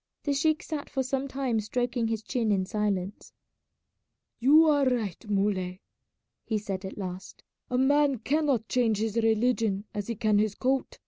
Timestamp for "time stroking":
1.27-2.07